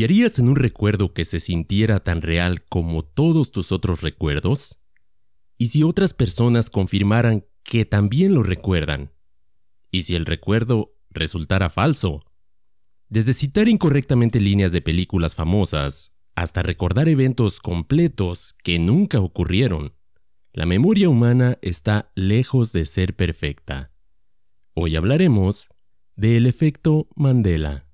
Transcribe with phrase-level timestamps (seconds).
[0.00, 4.78] ¿Confiarías en un recuerdo que se sintiera tan real como todos tus otros recuerdos?
[5.58, 9.12] ¿Y si otras personas confirmaran que también lo recuerdan?
[9.90, 12.24] ¿Y si el recuerdo resultara falso?
[13.10, 19.92] Desde citar incorrectamente líneas de películas famosas hasta recordar eventos completos que nunca ocurrieron,
[20.54, 23.92] la memoria humana está lejos de ser perfecta.
[24.72, 25.68] Hoy hablaremos
[26.16, 27.84] del efecto Mandela.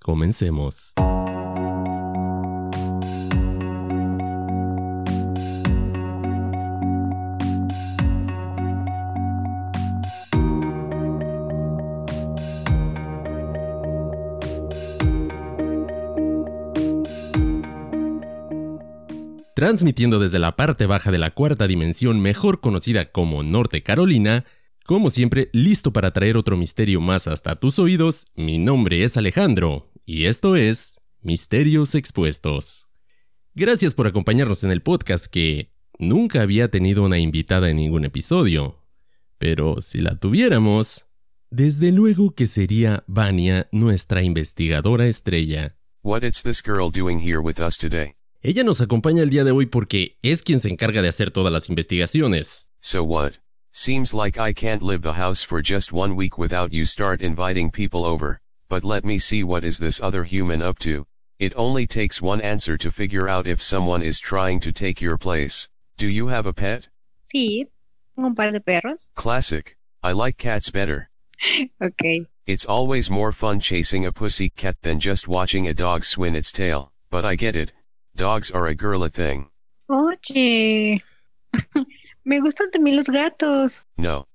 [0.00, 0.94] Comencemos.
[19.56, 24.44] Transmitiendo desde la parte baja de la cuarta dimensión, mejor conocida como Norte Carolina,
[24.84, 29.90] como siempre, listo para traer otro misterio más hasta tus oídos, mi nombre es Alejandro,
[30.04, 32.88] y esto es Misterios Expuestos.
[33.54, 38.84] Gracias por acompañarnos en el podcast que nunca había tenido una invitada en ningún episodio.
[39.38, 41.06] Pero si la tuviéramos,
[41.48, 45.78] desde luego que sería Vania nuestra investigadora estrella.
[46.02, 48.15] What is this girl doing here with us today?
[48.48, 51.52] Ella nos acompaña el día de hoy porque es quien se encarga de hacer todas
[51.52, 52.70] las investigaciones.
[52.78, 53.32] So what?
[53.72, 57.72] Seems like I can't live the house for just one week without you start inviting
[57.72, 58.40] people over.
[58.68, 61.04] But let me see what is this other human up to.
[61.40, 65.18] It only takes one answer to figure out if someone is trying to take your
[65.18, 65.68] place.
[65.96, 66.86] Do you have a pet?
[67.24, 67.66] Sí,
[68.14, 69.10] tengo un par de perros.
[69.16, 69.76] Classic.
[70.04, 71.10] I like cats better.
[71.82, 72.28] Ok.
[72.46, 76.52] It's always more fun chasing a pussy cat than just watching a dog swing its
[76.52, 77.72] tail, but I get it.
[78.16, 79.50] Dogs are a girly thing.
[79.90, 81.02] Oye,
[82.24, 83.80] me gustan también los gatos.
[83.98, 84.26] No.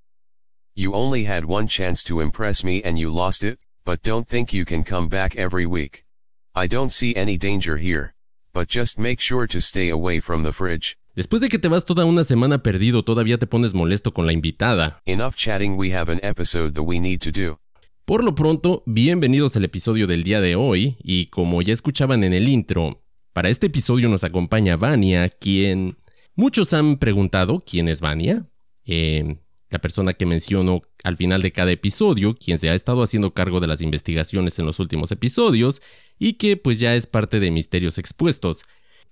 [0.76, 4.54] You only had one chance to impress me and you lost it, but don't think
[4.54, 6.06] you can come back every week.
[6.54, 8.14] I don't see any danger here.
[8.54, 10.96] But just make sure to stay away from the fridge.
[11.16, 14.34] Después de que te vas toda una semana perdido, todavía te pones molesto con la
[14.34, 15.02] invitada.
[15.08, 17.58] Enough chatting, we have an episode that we need to do.
[18.06, 22.34] Por lo pronto, bienvenidos al episodio del día de hoy, y como ya escuchaban en
[22.34, 23.01] el intro,
[23.34, 25.98] para este episodio nos acompaña Vania, quien
[26.36, 28.46] muchos han preguntado quién es Vania.
[28.86, 29.38] Eh,
[29.70, 33.62] la persona que menciono al final de cada episodio, quien se ha estado haciendo cargo
[33.62, 35.82] de las investigaciones en los últimos episodios
[36.20, 38.64] y que pues ya es parte de Misterios Expuestos,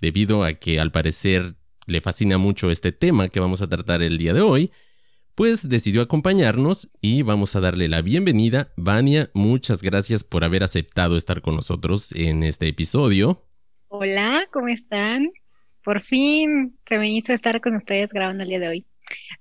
[0.01, 1.55] debido a que al parecer
[1.87, 4.71] le fascina mucho este tema que vamos a tratar el día de hoy,
[5.33, 8.73] pues decidió acompañarnos y vamos a darle la bienvenida.
[8.75, 13.48] Vania, muchas gracias por haber aceptado estar con nosotros en este episodio.
[13.91, 15.31] Hola, ¿cómo están?
[15.83, 18.85] Por fin se me hizo estar con ustedes grabando el día de hoy.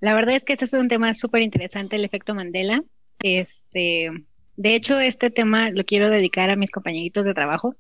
[0.01, 2.83] La verdad es que este es un tema súper interesante, el efecto Mandela.
[3.19, 4.09] Este,
[4.57, 7.77] de hecho, este tema lo quiero dedicar a mis compañeritos de trabajo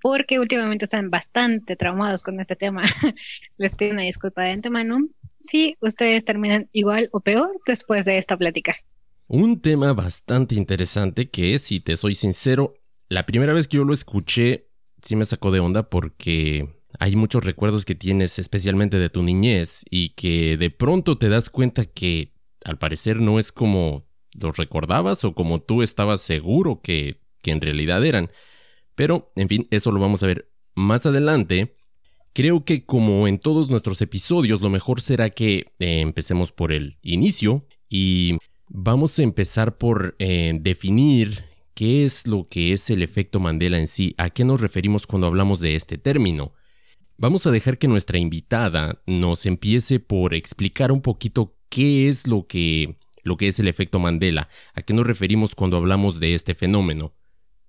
[0.00, 2.82] porque últimamente están bastante traumados con este tema.
[3.56, 4.98] Les pido una disculpa de antemano
[5.40, 8.74] si ustedes terminan igual o peor después de esta plática.
[9.28, 12.74] Un tema bastante interesante que, si te soy sincero,
[13.08, 14.67] la primera vez que yo lo escuché
[15.02, 19.84] sí me sacó de onda porque hay muchos recuerdos que tienes especialmente de tu niñez
[19.90, 25.24] y que de pronto te das cuenta que al parecer no es como los recordabas
[25.24, 28.30] o como tú estabas seguro que, que en realidad eran.
[28.94, 31.76] Pero, en fin, eso lo vamos a ver más adelante.
[32.32, 36.98] Creo que como en todos nuestros episodios, lo mejor será que eh, empecemos por el
[37.02, 38.38] inicio y
[38.68, 41.47] vamos a empezar por eh, definir
[41.78, 44.12] ¿Qué es lo que es el efecto Mandela en sí?
[44.18, 46.52] ¿A qué nos referimos cuando hablamos de este término?
[47.18, 52.48] Vamos a dejar que nuestra invitada nos empiece por explicar un poquito qué es lo
[52.48, 56.56] que, lo que es el efecto Mandela, a qué nos referimos cuando hablamos de este
[56.56, 57.14] fenómeno.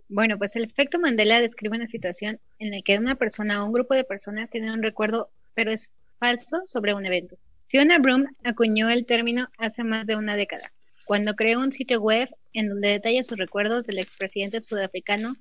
[0.08, 3.74] Bueno, pues el efecto Mandela describe una situación en la que una persona o un
[3.74, 7.38] grupo de personas tiene un recuerdo, pero es falso sobre un evento.
[7.68, 10.74] Fiona Broom acuñó el término hace más de una década
[11.10, 15.34] cuando creó un sitio web en donde detalla sus recuerdos del expresidente sudafricano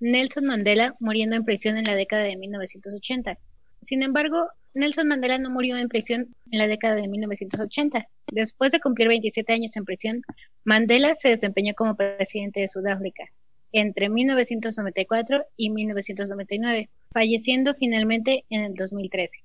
[0.00, 3.38] Nelson Mandela muriendo en prisión en la década de 1980.
[3.86, 8.08] Sin embargo, Nelson Mandela no murió en prisión en la década de 1980.
[8.32, 10.22] Después de cumplir 27 años en prisión,
[10.64, 13.22] Mandela se desempeñó como presidente de Sudáfrica
[13.70, 19.44] entre 1994 y 1999, falleciendo finalmente en el 2013.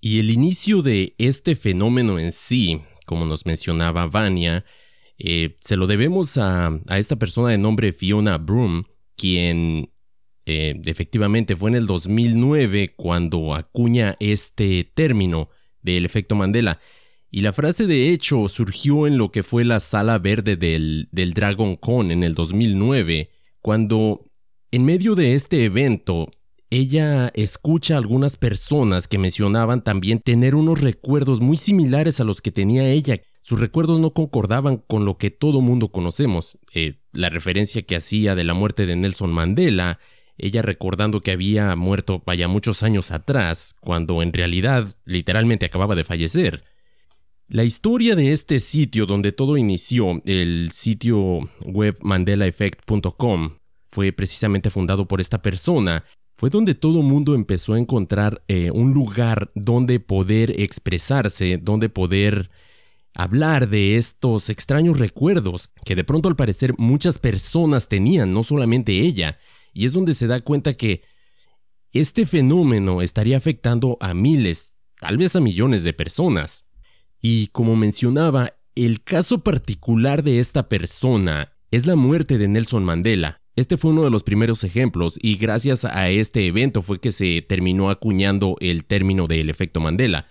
[0.00, 4.64] Y el inicio de este fenómeno en sí, como nos mencionaba Vania,
[5.18, 8.84] eh, se lo debemos a, esta persona de nombre Fiona Broom,
[9.16, 9.90] quien
[10.44, 15.50] eh, efectivamente fue en el 2009 cuando acuña este término
[15.82, 16.80] del efecto Mandela.
[17.30, 21.34] Y la frase de hecho surgió en lo que fue la sala verde del, del
[21.34, 23.30] Dragon Con en el 2009,
[23.60, 24.24] cuando
[24.70, 26.30] En medio de este evento,
[26.70, 32.42] ella escucha a algunas personas que mencionaban también tener unos recuerdos muy similares a los
[32.42, 33.20] que tenía ella.
[33.46, 36.58] Sus recuerdos no concordaban con lo que todo mundo conocemos.
[36.74, 40.00] Eh, la referencia que hacía de la muerte de Nelson Mandela,
[40.36, 46.02] ella recordando que había muerto vaya muchos años atrás, cuando en realidad literalmente acababa de
[46.02, 46.64] fallecer.
[47.46, 55.06] La historia de este sitio donde todo inició, el sitio web mandelaeffect.com, fue precisamente fundado
[55.06, 56.02] por esta persona.
[56.34, 62.50] Fue donde todo mundo empezó a encontrar eh, un lugar donde poder expresarse, donde poder
[63.16, 68.92] hablar de estos extraños recuerdos que de pronto al parecer muchas personas tenían, no solamente
[68.92, 69.38] ella,
[69.72, 71.02] y es donde se da cuenta que
[71.92, 76.66] este fenómeno estaría afectando a miles, tal vez a millones de personas.
[77.22, 83.40] Y como mencionaba, el caso particular de esta persona es la muerte de Nelson Mandela.
[83.56, 87.40] Este fue uno de los primeros ejemplos y gracias a este evento fue que se
[87.40, 90.26] terminó acuñando el término del efecto Mandela.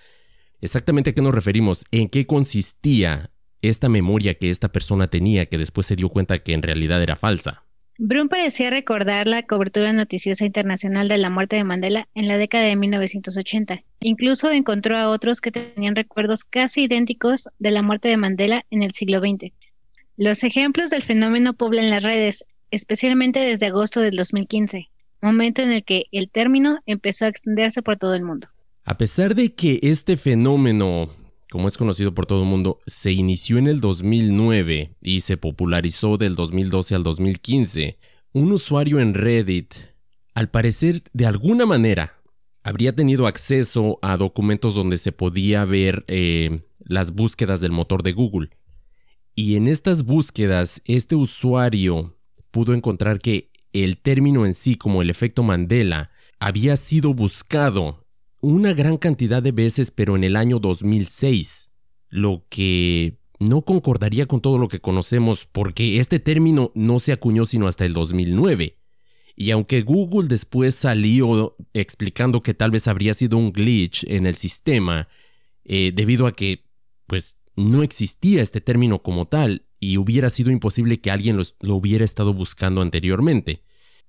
[0.65, 3.29] Exactamente a qué nos referimos, en qué consistía
[3.61, 7.15] esta memoria que esta persona tenía que después se dio cuenta que en realidad era
[7.15, 7.63] falsa.
[7.99, 12.63] Brun parecía recordar la cobertura noticiosa internacional de la muerte de Mandela en la década
[12.63, 13.83] de 1980.
[13.99, 18.81] Incluso encontró a otros que tenían recuerdos casi idénticos de la muerte de Mandela en
[18.81, 19.53] el siglo XX.
[20.17, 24.89] Los ejemplos del fenómeno poblan las redes, especialmente desde agosto del 2015,
[25.21, 28.47] momento en el que el término empezó a extenderse por todo el mundo.
[28.87, 31.09] A pesar de que este fenómeno,
[31.49, 36.19] como es conocido por todo el mundo, se inició en el 2009 y se popularizó
[36.19, 37.97] del 2012 al 2015,
[38.33, 39.73] un usuario en Reddit,
[40.35, 42.21] al parecer de alguna manera,
[42.61, 48.11] habría tenido acceso a documentos donde se podía ver eh, las búsquedas del motor de
[48.11, 48.49] Google.
[49.33, 52.19] Y en estas búsquedas, este usuario
[52.51, 58.04] pudo encontrar que el término en sí, como el efecto Mandela, había sido buscado
[58.41, 61.71] una gran cantidad de veces, pero en el año 2006,
[62.09, 67.45] lo que no concordaría con todo lo que conocemos porque este término no se acuñó
[67.45, 68.77] sino hasta el 2009.
[69.35, 74.35] Y aunque Google después salió explicando que tal vez habría sido un glitch en el
[74.35, 75.09] sistema,
[75.65, 76.63] eh, debido a que,
[77.05, 82.05] pues, no existía este término como tal, y hubiera sido imposible que alguien lo, hubiera
[82.05, 83.61] estado buscando anteriormente.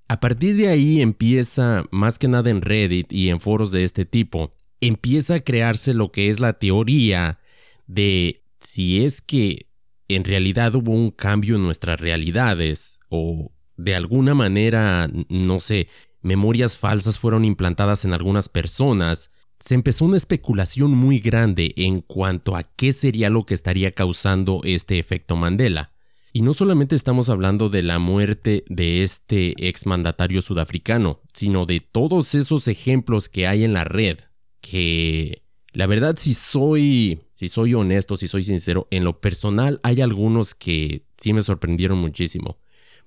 [0.08, 4.04] A partir de ahí empieza, más que nada en Reddit y en foros de este
[4.04, 7.40] tipo, empieza a crearse lo que es la teoría
[7.86, 9.66] de si es que
[10.08, 15.88] en realidad hubo un cambio en nuestras realidades o de alguna manera, no sé,
[16.22, 22.56] memorias falsas fueron implantadas en algunas personas se empezó una especulación muy grande en cuanto
[22.56, 25.92] a qué sería lo que estaría causando este efecto Mandela.
[26.36, 32.34] Y no solamente estamos hablando de la muerte de este exmandatario sudafricano, sino de todos
[32.34, 34.18] esos ejemplos que hay en la red,
[34.60, 35.40] que
[35.72, 40.54] la verdad si soy, si soy honesto, si soy sincero, en lo personal hay algunos
[40.54, 42.58] que sí me sorprendieron muchísimo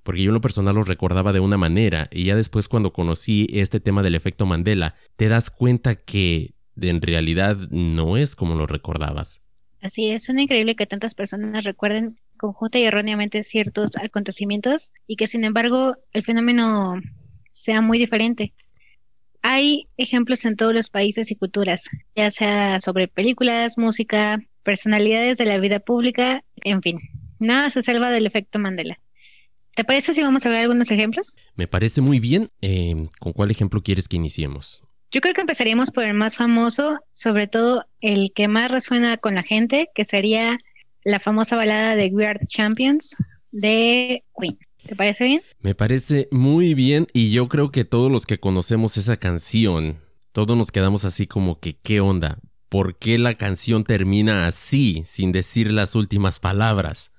[0.02, 3.46] porque yo en lo personal lo recordaba de una manera y ya después cuando conocí
[3.52, 8.66] este tema del efecto Mandela, te das cuenta que en realidad no es como lo
[8.66, 9.40] recordabas.
[9.80, 15.26] Así es, suena increíble que tantas personas recuerden conjunta y erróneamente ciertos acontecimientos y que
[15.26, 16.98] sin embargo el fenómeno
[17.52, 18.54] sea muy diferente.
[19.42, 25.46] Hay ejemplos en todos los países y culturas, ya sea sobre películas, música, personalidades de
[25.46, 27.00] la vida pública, en fin.
[27.38, 28.98] Nada se salva del efecto Mandela.
[29.74, 31.34] ¿Te parece si vamos a ver algunos ejemplos?
[31.56, 32.50] Me parece muy bien.
[32.62, 34.82] Eh, ¿Con cuál ejemplo quieres que iniciemos?
[35.10, 39.34] Yo creo que empezaríamos por el más famoso, sobre todo el que más resuena con
[39.34, 40.58] la gente, que sería
[41.04, 43.16] la famosa balada de We Are the Champions
[43.50, 44.58] de Queen.
[44.86, 45.42] ¿Te parece bien?
[45.60, 50.00] Me parece muy bien y yo creo que todos los que conocemos esa canción,
[50.32, 52.38] todos nos quedamos así como que, ¿qué onda?
[52.68, 57.10] ¿Por qué la canción termina así, sin decir las últimas palabras?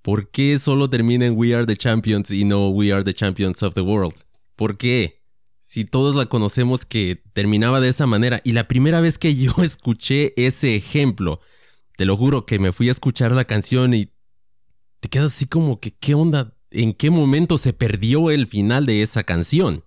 [0.00, 3.62] ¿Por qué solo termina en We Are the Champions y no We Are the Champions
[3.62, 4.14] of the World?
[4.54, 5.20] ¿Por qué?
[5.58, 8.40] Si todos la conocemos que terminaba de esa manera.
[8.44, 11.40] Y la primera vez que yo escuché ese ejemplo,
[11.96, 14.10] te lo juro que me fui a escuchar la canción y
[15.00, 16.54] te quedas así como que, ¿qué onda?
[16.70, 19.84] ¿En qué momento se perdió el final de esa canción?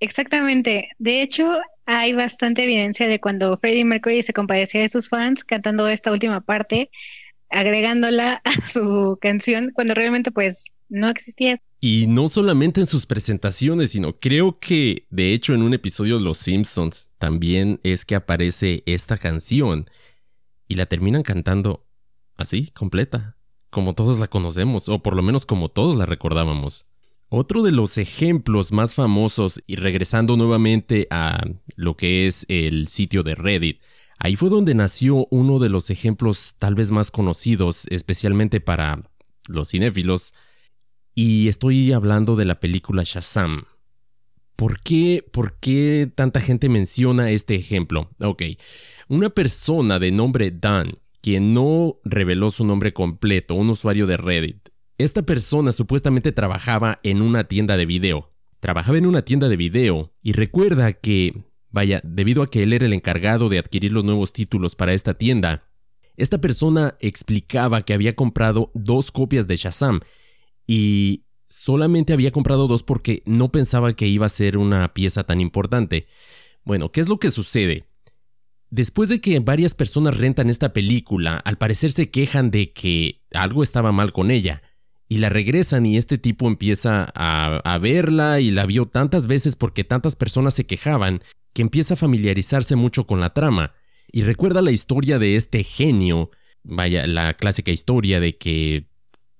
[0.00, 0.88] Exactamente.
[0.98, 5.88] De hecho, hay bastante evidencia de cuando Freddie Mercury se compadecía de sus fans cantando
[5.88, 6.90] esta última parte
[7.50, 11.56] agregándola a su canción cuando realmente pues no existía.
[11.80, 16.24] Y no solamente en sus presentaciones, sino creo que de hecho en un episodio de
[16.24, 19.86] Los Simpsons también es que aparece esta canción
[20.72, 21.86] y la terminan cantando
[22.34, 23.36] así, completa,
[23.68, 26.86] como todos la conocemos, o por lo menos como todos la recordábamos.
[27.28, 31.44] Otro de los ejemplos más famosos, y regresando nuevamente a
[31.76, 33.82] lo que es el sitio de Reddit,
[34.18, 39.02] ahí fue donde nació uno de los ejemplos tal vez más conocidos, especialmente para
[39.48, 40.32] los cinéfilos,
[41.14, 43.64] y estoy hablando de la película Shazam.
[44.56, 48.10] ¿Por qué, ¿Por qué tanta gente menciona este ejemplo?
[48.20, 48.42] Ok,
[49.08, 54.68] una persona de nombre Dan, quien no reveló su nombre completo, un usuario de Reddit,
[54.98, 58.30] esta persona supuestamente trabajaba en una tienda de video.
[58.60, 62.86] Trabajaba en una tienda de video y recuerda que, vaya, debido a que él era
[62.86, 65.64] el encargado de adquirir los nuevos títulos para esta tienda,
[66.16, 70.00] esta persona explicaba que había comprado dos copias de Shazam
[70.66, 75.40] y solamente había comprado dos porque no pensaba que iba a ser una pieza tan
[75.40, 76.06] importante.
[76.64, 77.88] Bueno, ¿qué es lo que sucede?
[78.72, 83.62] Después de que varias personas rentan esta película, al parecer se quejan de que algo
[83.62, 84.62] estaba mal con ella,
[85.10, 89.84] y la regresan y este tipo empieza a, verla y la vio tantas veces porque
[89.84, 91.20] tantas personas se quejaban,
[91.52, 93.74] que empieza a familiarizarse mucho con la trama,
[94.10, 96.30] y recuerda la historia de este genio,
[96.62, 98.86] vaya, la clásica historia de que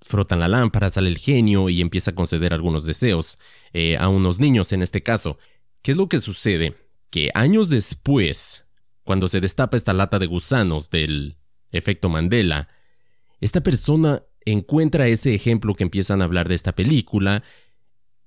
[0.03, 3.39] frotan la lámpara, sale el genio y empieza a conceder algunos deseos
[3.73, 5.39] eh, a unos niños en este caso.
[5.81, 6.75] ¿Qué es lo que sucede?
[7.09, 8.63] Que años después,
[9.03, 11.37] cuando se destapa esta lata de gusanos del
[11.71, 12.69] efecto Mandela,
[13.41, 17.43] esta persona encuentra ese ejemplo que empiezan a hablar de esta película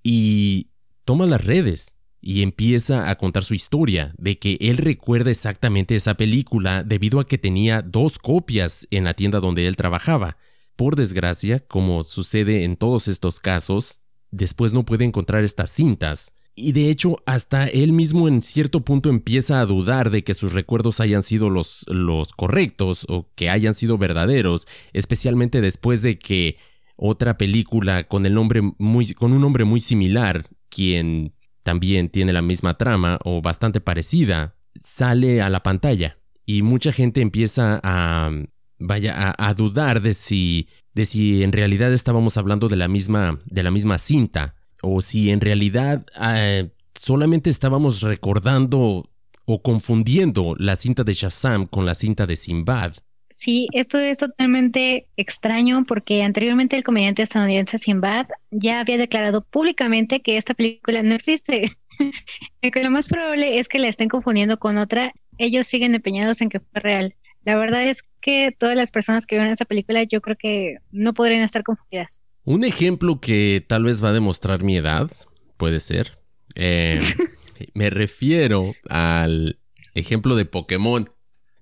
[0.02, 0.70] y
[1.04, 6.14] toma las redes y empieza a contar su historia de que él recuerda exactamente esa
[6.14, 10.36] película debido a que tenía dos copias en la tienda donde él trabajaba.
[10.74, 16.34] Por desgracia, como sucede en todos estos casos, después no puede encontrar estas cintas.
[16.58, 20.54] Y de hecho, hasta él mismo en cierto punto empieza a dudar de que sus
[20.54, 26.56] recuerdos hayan sido los, los correctos o que hayan sido verdaderos, especialmente después de que
[26.96, 32.40] otra película con el nombre muy, con un nombre muy similar, quien también tiene la
[32.40, 36.16] misma trama o bastante parecida, sale a la pantalla.
[36.46, 38.30] Y mucha gente empieza a,
[38.78, 43.62] vaya a, dudar de si, de si en realidad estábamos hablando de la misma, de
[43.62, 44.54] la misma cinta,
[44.86, 49.08] o si en realidad eh, solamente estábamos recordando
[49.44, 52.94] o confundiendo la cinta de Shazam con la cinta de Simbad.
[53.30, 60.22] Sí, esto es totalmente extraño porque anteriormente el comediante estadounidense Simbad ya había declarado públicamente
[60.22, 61.70] que esta película no existe.
[62.82, 65.12] lo más probable es que la estén confundiendo con otra.
[65.38, 67.14] Ellos siguen empeñados en que fue real.
[67.44, 71.14] La verdad es que todas las personas que vieron esa película yo creo que no
[71.14, 72.22] podrían estar confundidas.
[72.46, 75.10] Un ejemplo que tal vez va a demostrar mi edad,
[75.56, 76.16] puede ser.
[76.54, 77.00] Eh,
[77.74, 79.58] me refiero al
[79.94, 81.10] ejemplo de Pokémon.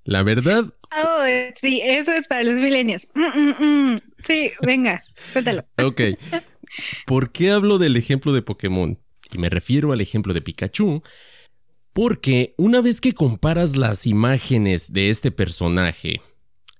[0.04, 0.74] La verdad.
[0.94, 1.24] Oh,
[1.54, 3.08] sí, eso es para los milenios.
[3.14, 3.98] Mm, mm, mm.
[4.18, 5.64] Sí, venga, suéltalo.
[5.82, 6.02] Ok.
[7.06, 9.00] ¿Por qué hablo del ejemplo de Pokémon?
[9.32, 11.02] Y me refiero al ejemplo de Pikachu,
[11.94, 16.20] porque una vez que comparas las imágenes de este personaje,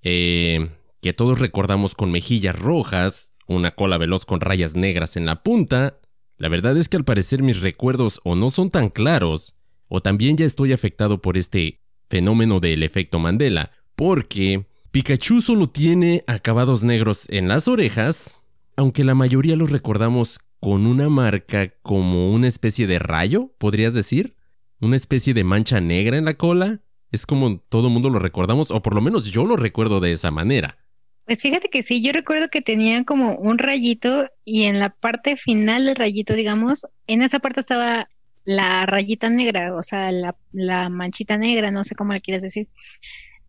[0.03, 0.69] eh,
[1.01, 5.99] que todos recordamos con mejillas rojas, una cola veloz con rayas negras en la punta,
[6.37, 9.55] la verdad es que al parecer mis recuerdos o no son tan claros,
[9.89, 16.25] o también ya estoy afectado por este fenómeno del efecto Mandela, porque Pikachu solo tiene
[16.27, 18.41] acabados negros en las orejas,
[18.77, 24.35] aunque la mayoría los recordamos con una marca como una especie de rayo, podrías decir
[24.81, 26.81] una especie de mancha negra en la cola.
[27.11, 30.31] Es como todo mundo lo recordamos, o por lo menos yo lo recuerdo de esa
[30.31, 30.79] manera.
[31.27, 35.37] Pues fíjate que sí, yo recuerdo que tenía como un rayito y en la parte
[35.37, 38.09] final del rayito, digamos, en esa parte estaba
[38.45, 42.69] la rayita negra, o sea, la, la manchita negra, no sé cómo le quieres decir.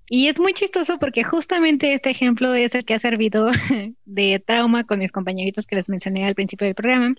[0.07, 3.51] Y es muy chistoso porque justamente este ejemplo es el que ha servido
[4.05, 7.15] de trauma con mis compañeritos que les mencioné al principio del programa,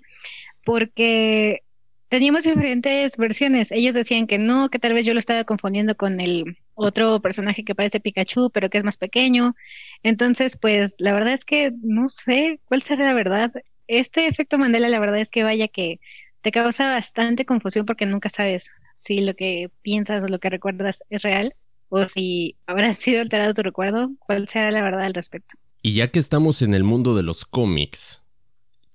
[0.63, 1.63] porque
[2.09, 3.71] teníamos diferentes versiones.
[3.71, 7.63] Ellos decían que no, que tal vez yo lo estaba confundiendo con el otro personaje
[7.63, 9.55] que parece Pikachu, pero que es más pequeño.
[10.03, 13.51] Entonces, pues la verdad es que no sé cuál será la verdad.
[13.87, 15.99] Este efecto Mandela, la verdad es que vaya que
[16.41, 21.03] te causa bastante confusión porque nunca sabes si lo que piensas o lo que recuerdas
[21.09, 21.55] es real
[21.89, 25.57] o si habrá sido alterado tu recuerdo, cuál será la verdad al respecto.
[25.81, 28.23] Y ya que estamos en el mundo de los cómics,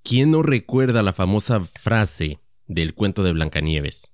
[0.02, 2.40] ¿quién no recuerda la famosa frase
[2.72, 4.12] del cuento de Blancanieves.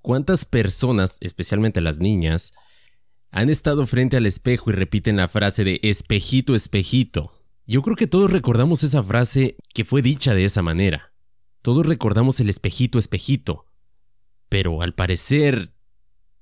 [0.00, 2.52] ¿Cuántas personas, especialmente las niñas,
[3.32, 7.32] han estado frente al espejo y repiten la frase de espejito, espejito?
[7.66, 11.14] Yo creo que todos recordamos esa frase que fue dicha de esa manera.
[11.62, 13.64] Todos recordamos el espejito, espejito.
[14.50, 15.72] Pero al parecer,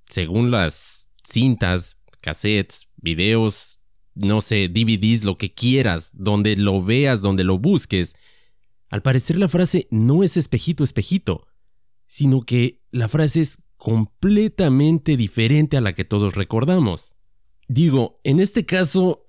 [0.06, 3.78] según las cintas, cassettes, videos,
[4.14, 8.16] no sé, DVDs, lo que quieras, donde lo veas, donde lo busques,
[8.88, 11.47] Al parecer la frase no es espejito, espejito,
[12.06, 17.16] sino que la frase es completamente diferente a la que todos recordamos.
[17.66, 19.25] Digo, en este caso,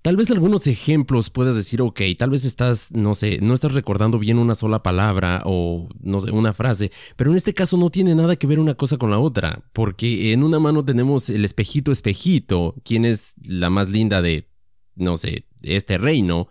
[0.00, 4.18] tal vez algunos ejemplos puedas decir, ok, tal vez estás, no sé, no estás recordando
[4.18, 8.14] bien una sola palabra o, no sé, una frase, pero en este caso no tiene
[8.14, 11.92] nada que ver una cosa con la otra, porque en una mano tenemos el espejito,
[11.92, 14.48] espejito, quien es la más linda de,
[14.94, 16.48] no sé, este reino,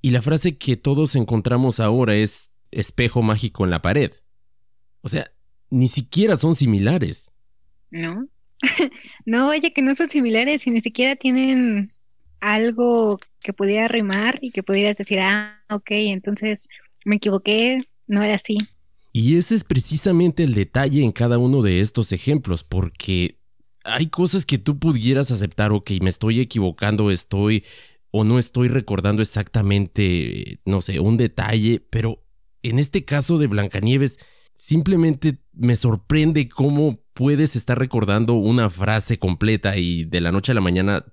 [0.00, 4.12] y la frase que todos encontramos ahora es espejo mágico en la pared.
[5.00, 5.32] O sea,
[5.72, 7.32] ni siquiera son similares.
[7.90, 8.28] No.
[9.24, 11.90] no, oye, que no son similares y ni siquiera tienen
[12.40, 16.68] algo que pudiera rimar y que pudieras decir, ah, ok, entonces
[17.06, 18.58] me equivoqué, no era así.
[19.12, 23.38] Y ese es precisamente el detalle en cada uno de estos ejemplos, porque
[23.84, 27.64] hay cosas que tú pudieras aceptar, ok, me estoy equivocando, estoy
[28.10, 32.22] o no estoy recordando exactamente, no sé, un detalle, pero
[32.62, 34.18] en este caso de Blancanieves,
[34.54, 40.54] simplemente me sorprende cómo puedes estar recordando una frase completa y de la noche a
[40.54, 41.04] la mañana,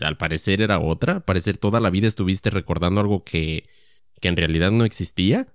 [0.00, 3.68] al parecer era otra, al parecer toda la vida estuviste recordando algo que,
[4.20, 5.48] que en realidad no existía.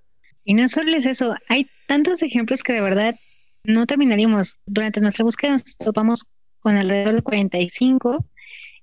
[0.45, 3.15] Y no solo es eso, hay tantos ejemplos que de verdad
[3.63, 4.57] no terminaríamos.
[4.65, 6.25] Durante nuestra búsqueda nos topamos
[6.59, 8.25] con alrededor de 45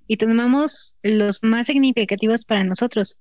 [0.06, 3.18] y tomamos los más significativos para nosotros.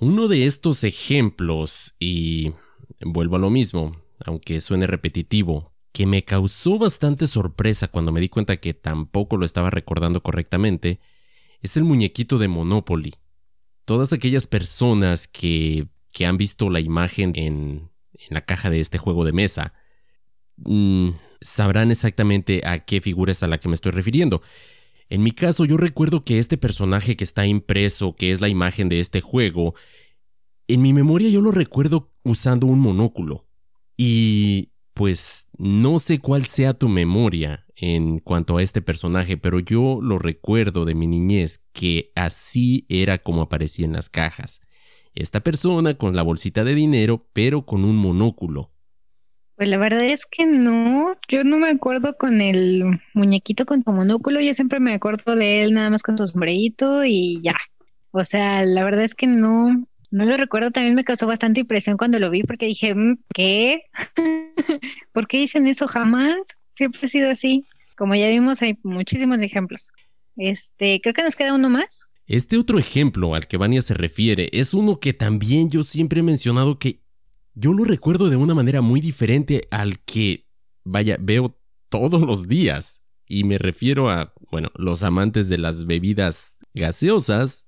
[0.00, 2.52] Uno de estos ejemplos, y
[3.00, 8.28] vuelvo a lo mismo, aunque suene repetitivo, que me causó bastante sorpresa cuando me di
[8.28, 11.00] cuenta que tampoco lo estaba recordando correctamente,
[11.60, 13.14] es el muñequito de Monopoly.
[13.84, 18.98] Todas aquellas personas que, que han visto la imagen en, en, la caja de este
[18.98, 19.74] juego de mesa
[20.56, 24.42] mmm, sabrán exactamente a qué figura es a la que me estoy refiriendo.
[25.08, 28.88] En mi caso, yo recuerdo que este personaje que está impreso, que es la imagen
[28.88, 29.74] de este juego,
[30.68, 33.46] en mi memoria yo lo recuerdo usando un monóculo.
[33.96, 39.98] Y pues no sé cuál sea tu memoria en cuanto a este personaje, pero yo
[40.02, 44.60] lo recuerdo de mi niñez que así era como aparecía en las cajas.
[45.14, 48.70] Esta persona con la bolsita de dinero, pero con un monóculo.
[49.56, 53.92] Pues la verdad es que no, yo no me acuerdo con el muñequito con su
[53.92, 57.56] monóculo, yo siempre me acuerdo de él nada más con su sombrerito y ya.
[58.10, 61.96] O sea, la verdad es que no, no lo recuerdo, también me causó bastante impresión
[61.96, 63.84] cuando lo vi porque dije, mm, ¿qué?
[65.12, 66.36] ¿Por qué dicen eso jamás?
[66.74, 67.64] Siempre ha sido así.
[67.96, 69.88] Como ya vimos, hay muchísimos ejemplos.
[70.36, 72.08] Este, creo que nos queda uno más.
[72.26, 76.22] Este otro ejemplo al que Vania se refiere es uno que también yo siempre he
[76.22, 77.00] mencionado que
[77.54, 80.46] yo lo recuerdo de una manera muy diferente al que,
[80.84, 83.02] vaya, veo todos los días.
[83.26, 87.64] Y me refiero a, bueno, los amantes de las bebidas gaseosas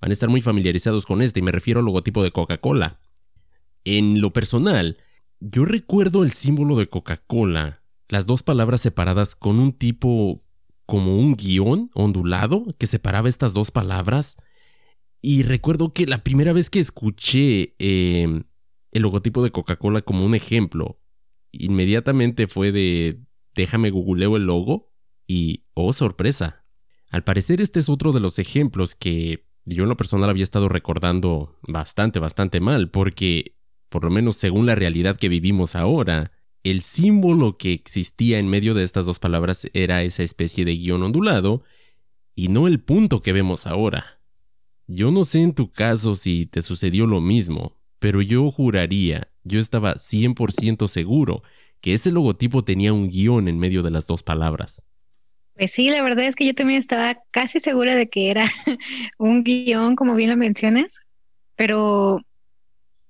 [0.00, 3.00] van a estar muy familiarizados con este y me refiero al logotipo de Coca-Cola.
[3.84, 4.98] En lo personal,
[5.40, 10.44] yo recuerdo el símbolo de Coca-Cola, las dos palabras separadas con un tipo
[10.86, 14.36] como un guion ondulado que separaba estas dos palabras.
[15.20, 18.42] Y recuerdo que la primera vez que escuché eh,
[18.92, 21.00] el logotipo de Coca-Cola como un ejemplo.
[21.52, 23.20] Inmediatamente fue de
[23.54, 24.92] déjame googleo el logo
[25.26, 26.64] y oh sorpresa.
[27.10, 30.68] Al parecer este es otro de los ejemplos que yo en lo personal había estado
[30.68, 33.56] recordando bastante, bastante mal, porque,
[33.88, 36.32] por lo menos según la realidad que vivimos ahora,
[36.64, 41.02] el símbolo que existía en medio de estas dos palabras era esa especie de guion
[41.02, 41.62] ondulado,
[42.34, 44.20] y no el punto que vemos ahora.
[44.86, 49.60] Yo no sé en tu caso si te sucedió lo mismo, pero yo juraría, yo
[49.60, 51.42] estaba 100% seguro
[51.80, 54.84] que ese logotipo tenía un guion en medio de las dos palabras.
[55.58, 58.44] Pues sí, la verdad es que yo también estaba casi segura de que era
[59.18, 61.00] un guion, como bien lo mencionas,
[61.56, 62.20] pero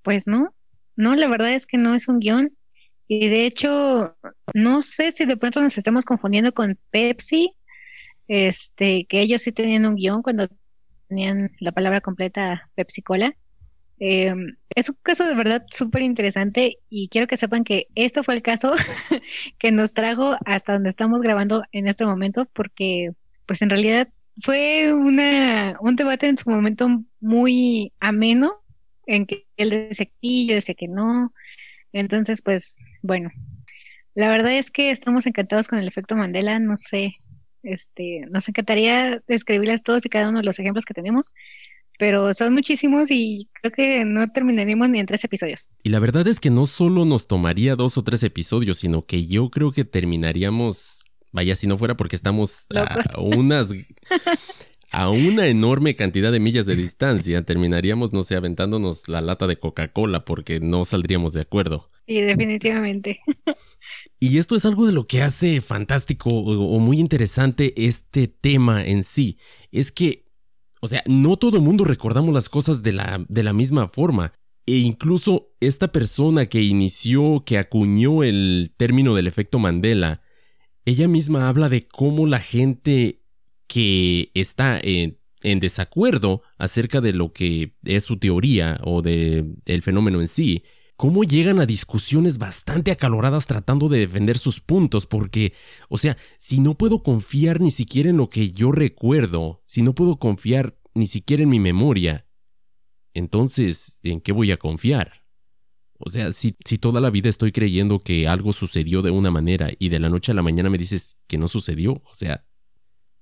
[0.02, 0.54] pues no,
[0.96, 2.56] no, la verdad es que no es un guion.
[3.06, 4.16] Y de hecho,
[4.54, 7.54] no sé si de pronto nos estamos confundiendo con Pepsi,
[8.28, 10.48] este, que ellos sí tenían un guion cuando
[11.08, 13.37] tenían la palabra completa Pepsi Cola.
[14.00, 14.32] Eh,
[14.74, 18.42] es un caso de verdad súper interesante y quiero que sepan que esto fue el
[18.42, 18.74] caso
[19.58, 23.11] que nos trajo hasta donde estamos grabando en este momento porque
[23.46, 24.08] pues en realidad
[24.40, 26.88] fue una, un debate en su momento
[27.20, 28.52] muy ameno
[29.06, 31.32] en que él decía que yo decía que no.
[31.92, 33.30] Entonces pues bueno,
[34.14, 37.16] la verdad es que estamos encantados con el efecto Mandela, no sé,
[37.62, 41.34] este, nos encantaría describirles todos y cada uno de los ejemplos que tenemos,
[41.98, 45.68] pero son muchísimos y creo que no terminaríamos ni en tres episodios.
[45.82, 49.26] Y la verdad es que no solo nos tomaría dos o tres episodios, sino que
[49.26, 53.70] yo creo que terminaríamos, vaya si no fuera porque estamos a unas,
[54.90, 59.58] a una enorme cantidad de millas de distancia, terminaríamos, no sé, aventándonos la lata de
[59.58, 61.90] Coca-Cola porque no saldríamos de acuerdo.
[62.06, 63.20] Sí, definitivamente.
[64.20, 69.04] Y esto es algo de lo que hace fantástico o, muy interesante este tema en
[69.04, 69.38] sí.
[69.70, 70.24] Es que,
[70.81, 74.33] o sea, no todo mundo recordamos las cosas de la, de la misma forma.
[74.67, 80.21] E incluso esta persona que inició, que acuñó el término del efecto Mandela,
[80.85, 83.23] ella misma habla de cómo la gente
[83.67, 90.21] que está en, en desacuerdo acerca de lo que es su teoría o del fenómeno
[90.21, 90.64] en sí,
[90.98, 95.52] cómo llegan a discusiones bastante acaloradas tratando de defender sus puntos, porque,
[95.88, 99.94] o sea, si no puedo confiar ni siquiera en lo que yo recuerdo, si no
[99.94, 102.26] puedo confiar ni siquiera en mi memoria,
[103.14, 105.24] entonces, ¿en qué voy a confiar?
[106.00, 109.70] O sea, si, si toda la vida estoy creyendo que algo sucedió de una manera
[109.78, 112.44] y de la noche a la mañana me dices que no sucedió, o sea,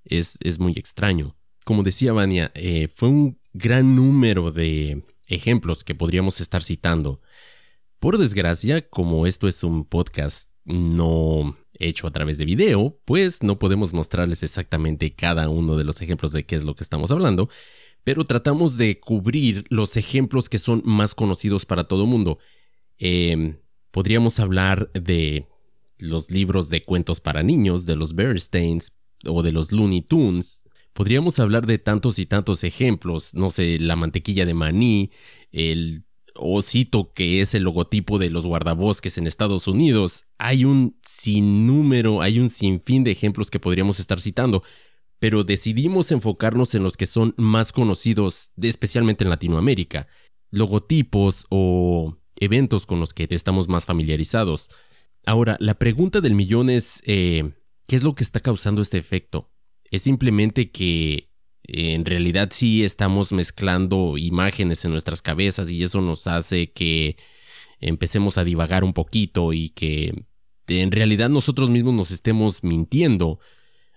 [0.02, 1.36] es, es muy extraño.
[1.66, 7.20] Como decía Vania, eh, fue un gran número de ejemplos que podríamos estar citando.
[7.98, 13.58] Por desgracia, como esto es un podcast no hecho a través de video, pues no
[13.58, 17.48] podemos mostrarles exactamente cada uno de los ejemplos de qué es lo que estamos hablando,
[18.04, 22.38] pero tratamos de cubrir los ejemplos que son más conocidos para todo el mundo.
[22.98, 23.58] Em,
[23.90, 25.46] podríamos hablar de
[25.98, 28.92] los libros de cuentos para niños, de los Bernsteins
[29.26, 30.64] o de los Looney Tunes.
[30.92, 35.10] Podríamos hablar de tantos y tantos ejemplos, no sé, la mantequilla de maní,
[35.52, 36.05] el
[36.38, 40.24] osito que es el logotipo de los guardabosques en Estados Unidos.
[40.38, 44.62] Hay un sinnúmero, hay un sinfín de ejemplos que podríamos estar citando,
[45.18, 50.06] pero decidimos enfocarnos en los que son más conocidos, especialmente en Latinoamérica.
[50.50, 54.70] Logotipos o eventos con los que estamos más familiarizados.
[55.24, 57.52] Ahora, la pregunta del millón es, eh,
[57.88, 59.50] ¿qué es lo que está causando este efecto?
[59.90, 61.25] ¿Es simplemente que
[61.68, 67.16] en realidad sí estamos mezclando imágenes en nuestras cabezas y eso nos hace que
[67.80, 70.26] empecemos a divagar un poquito y que
[70.68, 73.38] en realidad nosotros mismos nos estemos mintiendo?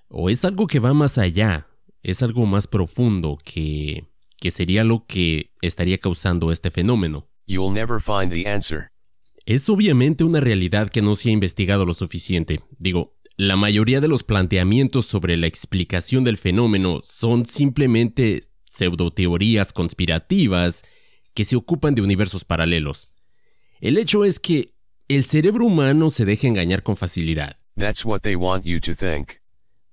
[0.08, 1.67] ¿O es algo que va más allá?
[2.01, 4.05] ¿Es algo más profundo que,
[4.39, 7.27] que sería lo que estaría causando este fenómeno?
[7.45, 8.91] You'll never find the answer.
[9.45, 12.62] Es obviamente una realidad que no se ha investigado lo suficiente.
[12.77, 20.84] Digo, la mayoría de los planteamientos sobre la explicación del fenómeno son simplemente pseudoteorías conspirativas
[21.34, 23.12] que se ocupan de universos paralelos.
[23.80, 24.73] El hecho es que
[25.08, 27.56] el cerebro humano se deja engañar con facilidad.
[27.78, 29.30] That's what they want you to think.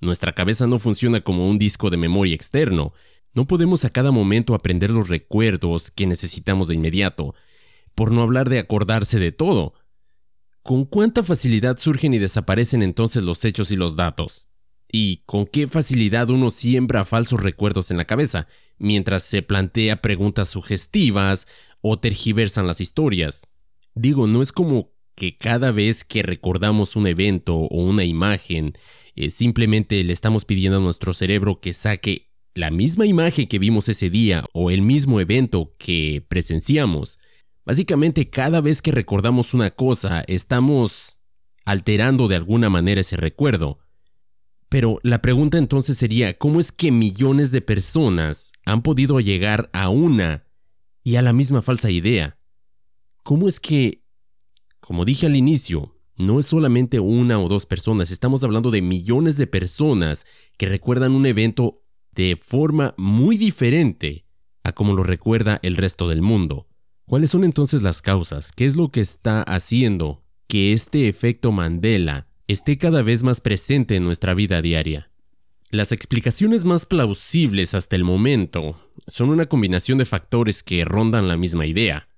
[0.00, 2.94] Nuestra cabeza no funciona como un disco de memoria externo.
[3.32, 7.36] No podemos a cada momento aprender los recuerdos que necesitamos de inmediato
[7.94, 9.74] por no hablar de acordarse de todo.
[10.66, 14.48] ¿Con cuánta facilidad surgen y desaparecen entonces los hechos y los datos?
[14.90, 20.48] ¿Y con qué facilidad uno siembra falsos recuerdos en la cabeza, mientras se plantea preguntas
[20.48, 21.46] sugestivas
[21.82, 23.46] o tergiversan las historias?
[23.94, 28.72] Digo, no es como que cada vez que recordamos un evento o una imagen,
[29.14, 33.88] eh, simplemente le estamos pidiendo a nuestro cerebro que saque la misma imagen que vimos
[33.88, 37.20] ese día o el mismo evento que presenciamos
[37.66, 41.18] Básicamente cada vez que recordamos una cosa estamos
[41.64, 43.80] alterando de alguna manera ese recuerdo.
[44.68, 49.88] Pero la pregunta entonces sería, ¿cómo es que millones de personas han podido llegar a
[49.88, 50.46] una
[51.02, 52.38] y a la misma falsa idea?
[53.24, 54.04] ¿Cómo es que,
[54.78, 59.36] como dije al inicio, no es solamente una o dos personas, estamos hablando de millones
[59.38, 60.24] de personas
[60.56, 64.24] que recuerdan un evento de forma muy diferente
[64.62, 66.68] a como lo recuerda el resto del mundo?
[67.08, 68.50] ¿Cuáles son entonces las causas?
[68.50, 73.94] ¿Qué es lo que está haciendo que este efecto Mandela esté cada vez más presente
[73.94, 75.08] en nuestra vida diaria?
[75.70, 81.36] Las explicaciones más plausibles hasta el momento son una combinación de factores que rondan la
[81.36, 82.08] misma idea.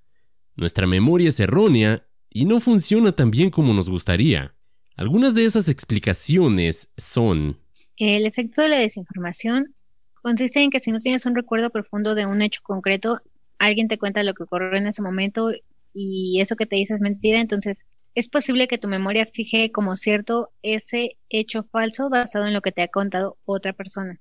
[0.55, 4.55] Nuestra memoria es errónea y no funciona tan bien como nos gustaría.
[4.95, 7.59] Algunas de esas explicaciones son...
[7.97, 9.75] El efecto de la desinformación
[10.23, 13.21] consiste en que si no tienes un recuerdo profundo de un hecho concreto,
[13.59, 15.51] alguien te cuenta lo que ocurrió en ese momento
[15.93, 19.95] y eso que te dice es mentira, entonces es posible que tu memoria fije como
[19.95, 24.19] cierto ese hecho falso basado en lo que te ha contado otra persona.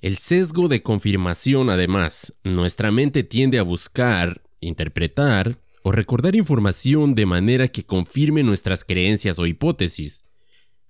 [0.00, 7.26] El sesgo de confirmación, además, nuestra mente tiende a buscar, interpretar o recordar información de
[7.26, 10.24] manera que confirme nuestras creencias o hipótesis.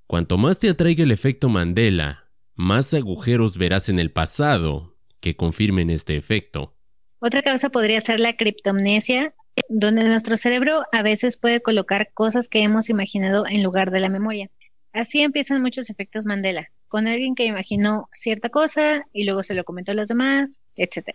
[0.06, 5.88] Cuanto más te atraiga el efecto Mandela, más agujeros verás en el pasado que confirmen
[5.90, 6.76] este efecto.
[7.24, 9.32] Otra causa podría ser la criptomnesia,
[9.68, 14.08] donde nuestro cerebro a veces puede colocar cosas que hemos imaginado en lugar de la
[14.08, 14.50] memoria.
[14.92, 19.62] Así empiezan muchos efectos Mandela, con alguien que imaginó cierta cosa y luego se lo
[19.62, 21.10] comentó a los demás, etc.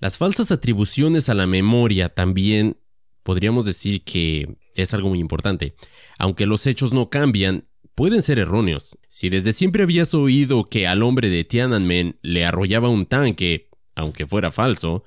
[0.00, 2.76] Las falsas atribuciones a la memoria también
[3.22, 5.76] podríamos decir que es algo muy importante.
[6.18, 8.98] Aunque los hechos no cambian, pueden ser erróneos.
[9.06, 14.26] Si desde siempre habías oído que al hombre de Tiananmen le arrollaba un tanque, aunque
[14.26, 15.04] fuera falso,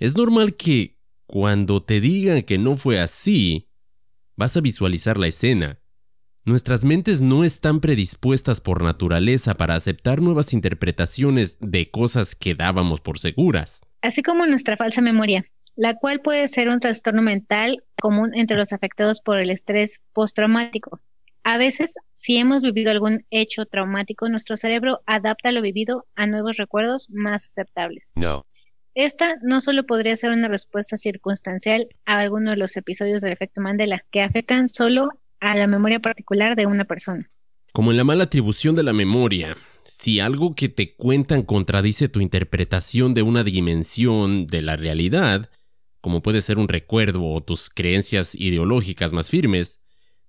[0.00, 3.68] es normal que cuando te digan que no fue así,
[4.34, 5.78] vas a visualizar la escena.
[6.44, 13.02] Nuestras mentes no están predispuestas por naturaleza para aceptar nuevas interpretaciones de cosas que dábamos
[13.02, 13.82] por seguras.
[14.00, 15.44] Así como nuestra falsa memoria,
[15.76, 20.98] la cual puede ser un trastorno mental común entre los afectados por el estrés postraumático.
[21.44, 26.56] A veces, si hemos vivido algún hecho traumático, nuestro cerebro adapta lo vivido a nuevos
[26.56, 28.12] recuerdos más aceptables.
[28.16, 28.46] No.
[28.94, 33.60] Esta no solo podría ser una respuesta circunstancial a alguno de los episodios del efecto
[33.60, 37.28] Mandela, que afectan solo a la memoria particular de una persona.
[37.72, 42.20] Como en la mala atribución de la memoria, si algo que te cuentan contradice tu
[42.20, 45.50] interpretación de una dimensión de la realidad,
[46.00, 49.80] como puede ser un recuerdo o tus creencias ideológicas más firmes,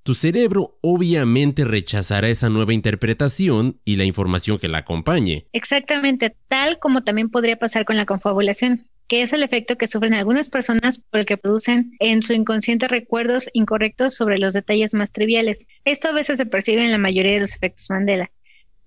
[0.04, 5.46] tu cerebro obviamente rechazará esa nueva interpretación y la información que la acompañe.
[5.54, 10.14] Exactamente, tal como también podría pasar con la confabulación, que es el efecto que sufren
[10.14, 15.12] algunas personas por el que producen en su inconsciente recuerdos incorrectos sobre los detalles más
[15.12, 15.68] triviales.
[15.86, 18.32] Esto a veces se percibe en la mayoría de los efectos Mandela,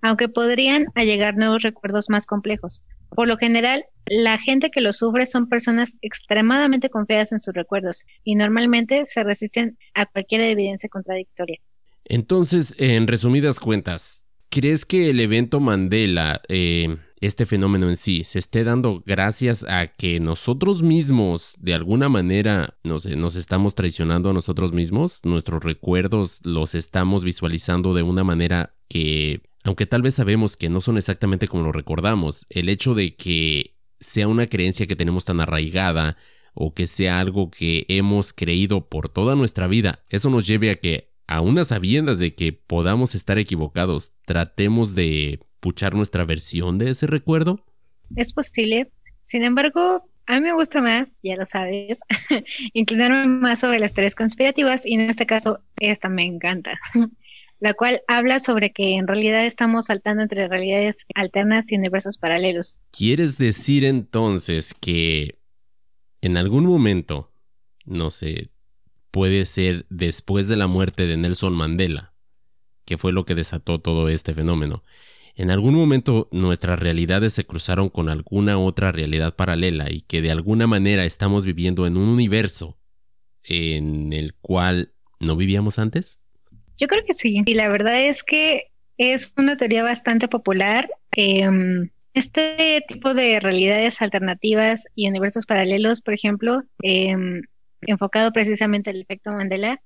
[0.01, 2.83] aunque podrían allegar nuevos recuerdos más complejos.
[3.15, 8.05] Por lo general, la gente que lo sufre son personas extremadamente confiadas en sus recuerdos
[8.23, 11.59] y normalmente se resisten a cualquier evidencia contradictoria.
[12.05, 18.37] Entonces, en resumidas cuentas, ¿crees que el evento Mandela, eh, este fenómeno en sí, se
[18.37, 24.29] esté dando gracias a que nosotros mismos, de alguna manera, no sé, nos estamos traicionando
[24.29, 25.21] a nosotros mismos?
[25.23, 30.79] Nuestros recuerdos los estamos visualizando de una manera que aunque tal vez sabemos que no
[30.79, 35.39] son exactamente como lo recordamos, el hecho de que sea una creencia que tenemos tan
[35.39, 36.17] arraigada
[36.53, 40.75] o que sea algo que hemos creído por toda nuestra vida, eso nos lleve a
[40.75, 46.91] que, a unas sabiendas de que podamos estar equivocados, tratemos de puchar nuestra versión de
[46.91, 47.65] ese recuerdo?
[48.15, 48.91] Es posible.
[49.23, 51.99] Sin embargo, a mí me gusta más, ya lo sabes,
[52.73, 56.79] inclinarme más sobre las teorías conspirativas y en este caso esta me encanta,
[57.65, 62.77] la cual habla sobre que en realidad estamos saltando entre realidades alternas y universos paralelos.
[62.91, 65.39] ¿Quieres decir entonces que
[66.21, 67.31] en algún momento,
[67.83, 68.51] no sé,
[69.09, 72.13] puede ser después de la muerte de Nelson Mandela,
[72.85, 74.83] que fue lo que desató todo este fenómeno,
[75.33, 80.29] en algún momento nuestras realidades se cruzaron con alguna otra realidad paralela y que de
[80.29, 82.77] alguna manera estamos viviendo en un universo
[83.43, 86.19] en el cual no vivíamos antes?
[86.77, 87.43] Yo creo que sí.
[87.45, 90.89] Y la verdad es que es una teoría bastante popular.
[91.11, 97.41] Em, este tipo de realidades alternativas y universos paralelos, por ejemplo, em,
[97.81, 99.81] enfocado precisamente al efecto Mandela,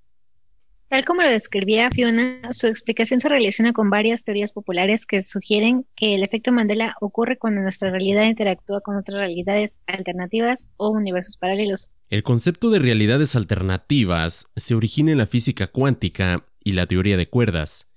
[0.90, 5.86] Tal como lo describía Fiona, su explicación se relaciona con varias teorías populares que sugieren
[5.96, 11.38] que el efecto Mandela ocurre cuando nuestra realidad interactúa con otras realidades alternativas o universos
[11.38, 11.92] paralelos.
[12.10, 17.28] El concepto de realidades alternativas se origina en la física cuántica y la teoría de
[17.28, 17.88] cuerdas.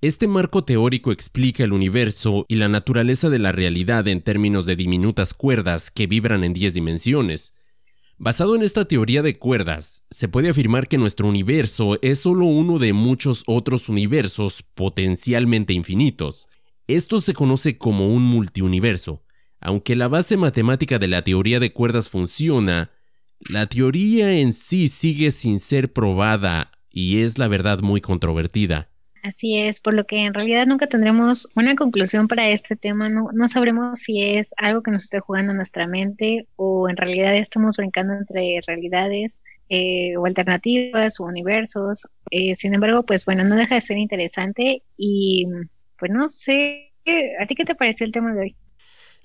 [0.00, 4.76] Este marco teórico explica el universo y la naturaleza de la realidad en términos de
[4.76, 7.54] diminutas cuerdas que vibran en 10 dimensiones.
[8.18, 12.78] Basado en esta teoría de cuerdas, se puede afirmar que nuestro universo es solo uno
[12.78, 16.48] de muchos otros universos potencialmente infinitos.
[16.86, 19.24] Esto se conoce como un multiuniverso.
[19.60, 22.92] Aunque la base matemática de la teoría de cuerdas funciona,
[23.40, 28.88] la teoría en sí sigue sin ser probada y es la verdad muy controvertida.
[29.22, 33.30] Así es, por lo que en realidad nunca tendremos una conclusión para este tema, no,
[33.32, 37.36] no sabremos si es algo que nos esté jugando en nuestra mente o en realidad
[37.36, 42.08] estamos brincando entre realidades eh, o alternativas o universos.
[42.32, 45.46] Eh, sin embargo, pues bueno, no deja de ser interesante y
[45.98, 46.92] pues no sé,
[47.40, 48.56] ¿a ti qué te pareció el tema de hoy?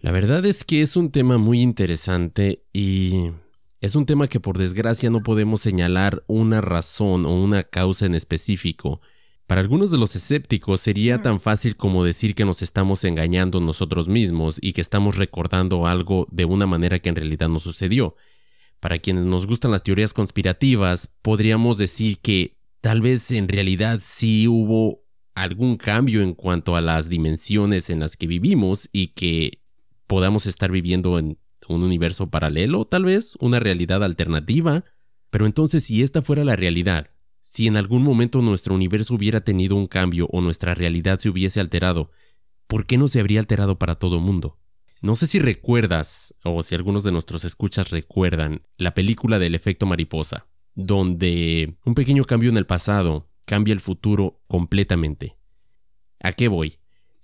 [0.02, 3.32] La verdad es que es un tema muy interesante y
[3.80, 8.16] es un tema que por desgracia no podemos señalar una razón o una causa en
[8.16, 9.02] específico.
[9.46, 14.08] Para algunos de los escépticos sería tan fácil como decir que nos estamos engañando nosotros
[14.08, 18.16] mismos y que estamos recordando algo de una manera que en realidad no sucedió.
[18.80, 24.48] Para quienes nos gustan las teorías conspirativas, podríamos decir que tal vez en realidad sí
[24.48, 29.62] hubo algún cambio en cuanto a las dimensiones en las que vivimos y que
[30.08, 31.38] podamos estar viviendo en
[31.74, 34.84] un universo paralelo, tal vez, una realidad alternativa.
[35.30, 37.08] Pero entonces, si esta fuera la realidad,
[37.42, 41.60] si en algún momento nuestro universo hubiera tenido un cambio o nuestra realidad se hubiese
[41.60, 42.12] alterado,
[42.68, 44.58] ¿por qué no se habría alterado para todo mundo?
[45.02, 49.86] No sé si recuerdas, o si algunos de nuestros escuchas recuerdan, la película del efecto
[49.86, 55.38] mariposa, donde un pequeño cambio en el pasado cambia el futuro completamente.
[56.20, 56.80] ¿A qué voy?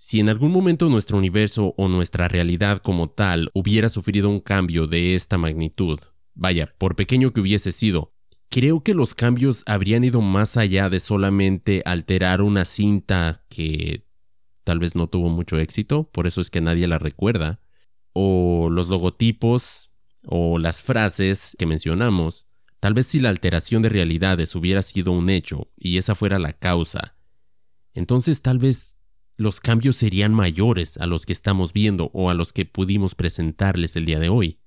[0.06, 4.86] Si en algún momento nuestro universo o nuestra realidad como tal hubiera sufrido un cambio
[4.86, 5.98] de esta magnitud,
[6.34, 8.12] vaya, por pequeño que hubiese sido,
[8.50, 14.06] creo que los cambios habrían ido más allá de solamente alterar una cinta que
[14.66, 17.62] tal vez no tuvo mucho éxito, por eso es que nadie la recuerda,
[18.12, 19.90] o los logotipos
[20.26, 22.48] o las frases que mencionamos,
[22.82, 26.52] tal vez si la alteración de realidades hubiera sido un hecho y esa fuera la
[26.52, 27.16] causa,
[27.94, 28.93] entonces tal vez
[29.36, 33.96] los cambios serían mayores a los que estamos viendo o a los que pudimos presentarles
[33.96, 34.60] el día de hoy.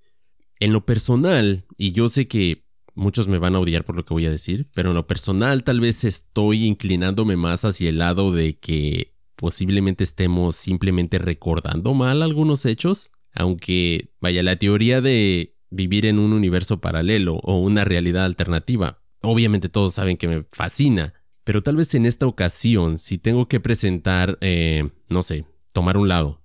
[0.59, 4.14] En lo personal, y yo sé que muchos me van a odiar por lo que
[4.14, 8.33] voy a decir, pero en lo personal tal vez estoy inclinándome más hacia el lado
[8.33, 16.07] de que posiblemente estemos simplemente recordando mal algunos hechos, aunque vaya la teoría de vivir
[16.07, 19.02] en un universo paralelo o una realidad alternativa.
[19.20, 21.12] Obviamente todos saben que me fascina,
[21.46, 26.09] pero tal vez en esta ocasión, si tengo que presentar, eh, no sé, tomar un
[26.09, 26.42] lado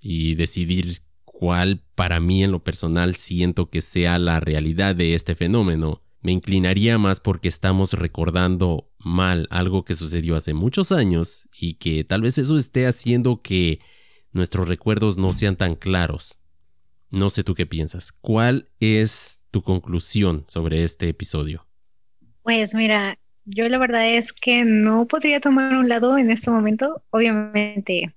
[0.00, 5.34] y decidir cuál para mí en lo personal siento que sea la realidad de este
[5.34, 11.74] fenómeno, me inclinaría más porque estamos recordando mal algo que sucedió hace muchos años y
[11.74, 13.80] que tal vez eso esté haciendo que
[14.30, 16.38] nuestros recuerdos no sean tan claros.
[17.10, 18.12] No sé tú qué piensas.
[18.12, 21.66] ¿Cuál es tu conclusión sobre este episodio?
[22.44, 27.02] Pues mira, yo la verdad es que no podría tomar un lado en este momento.
[27.10, 28.14] Obviamente,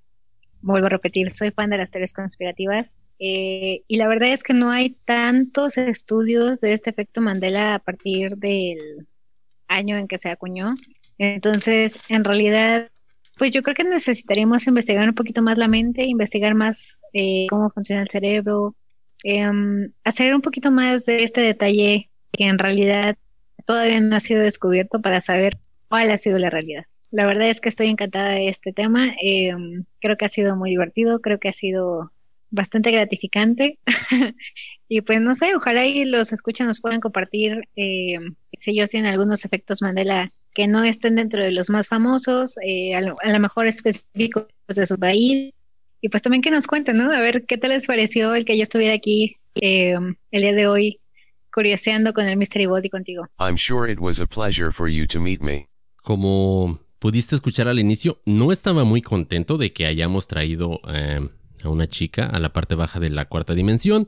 [0.60, 4.54] vuelvo a repetir, soy fan de las teorías conspirativas eh, y la verdad es que
[4.54, 9.06] no hay tantos estudios de este efecto Mandela a partir del
[9.66, 10.74] año en que se acuñó.
[11.18, 12.90] Entonces, en realidad,
[13.36, 17.70] pues yo creo que necesitaríamos investigar un poquito más la mente, investigar más eh, cómo
[17.70, 18.74] funciona el cerebro,
[19.24, 23.16] em, hacer un poquito más de este detalle que en realidad
[23.68, 26.86] todavía no ha sido descubierto para saber cuál ha sido la realidad.
[27.10, 29.14] La verdad es que estoy encantada de este tema.
[29.20, 32.10] Em, creo que ha sido muy divertido, creo que ha sido
[32.50, 33.78] bastante gratificante.
[34.88, 38.16] y pues no sé, ojalá y los escuchan nos puedan compartir eh,
[38.56, 42.94] si ellos tienen algunos efectos Mandela que no estén dentro de los más famosos, eh,
[42.94, 45.52] a, lo, mejor específicos de su país.
[46.00, 47.12] Y pues también que nos cuenten, ¿no?
[47.12, 49.94] A ver qué tal les pareció el que yo estuviera aquí eh,
[50.30, 51.00] el día de hoy
[51.58, 53.26] curioseando con el Mystery Body contigo.
[53.40, 55.66] I'm sure it was a pleasure for you to meet me.
[56.04, 61.88] Como pudiste escuchar al inicio, no estaba muy contento de que hayamos traído a una
[61.88, 64.06] chica a la parte baja de la cuarta dimensión.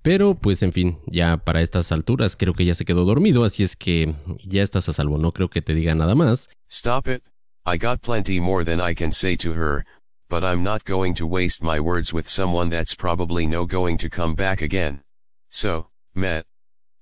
[0.00, 3.62] Pero pues en fin, ya para estas alturas creo que ya se quedó dormido, así
[3.62, 6.48] es que ya estás a salvo, no creo que te diga nada más.
[6.70, 7.22] Stop it.
[7.66, 9.84] I got plenty more than I can say to her,
[10.30, 14.08] but I'm not going to waste my words with someone that's probably no going to
[14.08, 15.02] come back again.
[15.50, 16.46] So, Matt,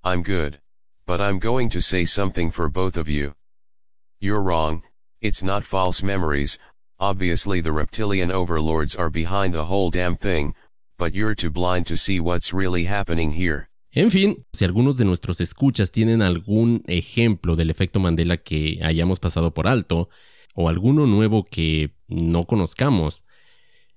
[0.03, 0.61] I'm good.
[1.07, 3.35] But I'm going to say something for both of you.
[4.21, 4.83] You're wrong,
[5.21, 6.59] it's not false memories,
[7.01, 10.55] Obviously the reptilian overlords are behind the whole damn thing,
[10.99, 13.69] but you're too blind to see what's really happening here.
[13.93, 19.21] En fin, si algunos de nuestros escuchas tienen algún ejemplo del efecto Mandela que hayamos
[19.21, 20.09] pasado por alto,
[20.57, 23.25] o alguno nuevo que no conozcamos,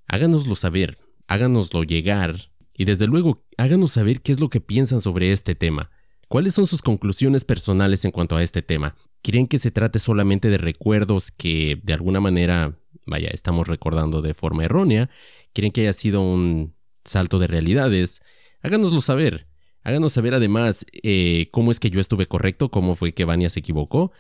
[0.08, 2.51] háganoslo saber, háganoslo llegar,
[2.82, 5.91] y desde luego háganos saber qué es lo que piensan sobre este tema.
[6.28, 8.96] ¿Cuáles son sus conclusiones personales en cuanto a este tema?
[9.22, 14.34] ¿Creen que se trate solamente de recuerdos que de alguna manera vaya, estamos recordando de
[14.34, 15.12] forma errónea,
[15.54, 18.24] quieren que haya sido un salto de realidades,
[18.63, 19.48] háganoslo saber.
[19.84, 23.60] Háganos saber además eh, cómo es que yo estuve correcto, cómo fue que Vania se
[23.60, 24.12] equivocó.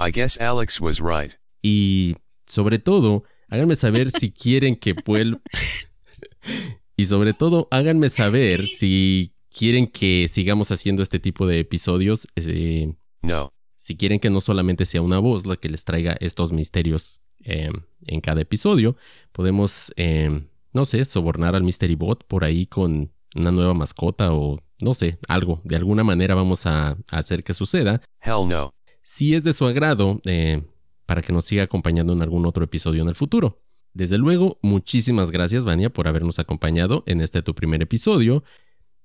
[0.00, 1.34] I guess Alex was right.
[1.62, 5.40] Y sobre todo, háganme saber si quieren que vuelva.
[6.98, 12.28] y sobre todo, háganme saber si quieren que sigamos haciendo este tipo de episodios.
[12.36, 12.92] Eh,
[13.22, 13.54] no.
[13.76, 17.72] Si quieren que no solamente sea una voz la que les traiga estos misterios Em,
[18.06, 18.96] en cada episodio.
[19.32, 24.58] Podemos, em, no sé, sobornar al Mystery Bot por ahí con una nueva mascota o
[24.80, 25.60] no sé, algo.
[25.64, 28.02] De alguna manera vamos a, hacer que suceda.
[28.20, 28.70] Hell no.
[29.02, 30.62] Si es de su agrado, eh,
[31.06, 33.62] para que nos siga acompañando en algún otro episodio en el futuro.
[33.98, 38.44] Desde luego, muchísimas gracias, Vania, por habernos acompañado en este tu primer episodio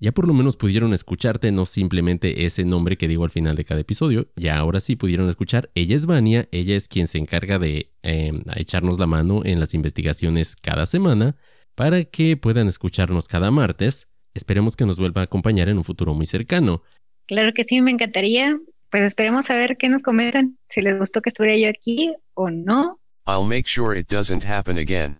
[0.03, 3.63] ya por lo menos pudieron escucharte, no simplemente ese nombre que digo al final de
[3.63, 5.69] cada episodio, ya ahora sí pudieron escuchar.
[5.75, 9.73] Ella es Vania, ella es quien se encarga de em, echarnos la mano en las
[9.73, 11.37] investigaciones cada semana
[11.73, 14.09] para que puedan escucharnos cada martes.
[14.33, 16.83] Esperemos que nos vuelva a acompañar en un futuro muy cercano.
[17.25, 18.59] Claro que sí, me encantaría.
[18.91, 22.49] Pues esperemos a ver qué nos comentan, si les gustó que estuviera yo aquí o
[22.49, 22.99] no.
[23.25, 25.17] I'll make sure it doesn't happen again.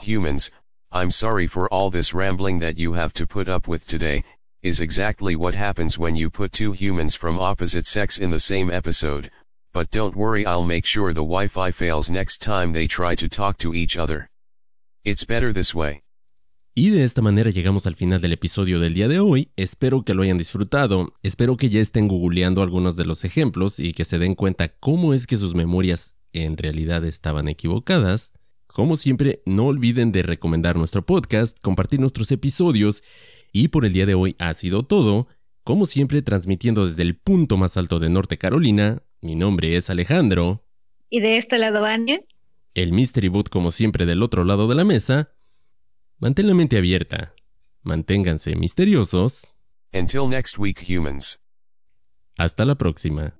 [0.00, 0.50] Humans,
[0.90, 4.24] I'm sorry for all this rambling that you have to put up with today,
[4.62, 8.70] is exactly what happens when you put two humans from opposite sex in the same
[8.70, 9.30] episode,
[9.74, 13.58] but don't worry I'll make sure the Wi-Fi fails next time they try to talk
[13.58, 14.30] to each other.
[15.04, 16.00] It's better this way.
[16.74, 19.50] Y de esta manera llegamos al final del episodio del día de hoy.
[19.56, 21.12] Espero que lo hayan disfrutado.
[21.22, 25.12] Espero que ya estén googleando algunos de los ejemplos y que se den cuenta cómo
[25.12, 28.32] es que sus memorias en realidad estaban equivocadas.
[28.66, 33.02] Como siempre, no olviden de recomendar nuestro podcast, compartir nuestros episodios
[33.52, 35.28] y por el día de hoy ha sido todo.
[35.62, 40.64] Como siempre, transmitiendo desde el punto más alto de Norte Carolina, mi nombre es Alejandro.
[41.10, 42.20] Y de este lado, Anya.
[42.74, 45.30] El Mystery Boot, como siempre, del otro lado de la mesa.
[46.18, 47.34] Mantén la mente abierta.
[47.82, 49.58] Manténganse misteriosos.
[49.92, 51.38] Until next week humans.
[52.38, 53.36] Hasta la próxima.